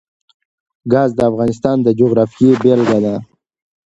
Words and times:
ګاز 0.91 1.09
د 1.15 1.19
افغانستان 1.29 1.77
د 1.83 1.87
جغرافیې 1.99 2.51
بېلګه 2.61 2.99
ده. 3.05 3.15